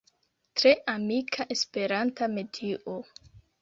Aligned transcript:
Tre 0.61 0.71
amika 0.95 1.47
Esperanta 1.59 2.35
medio. 2.37 3.01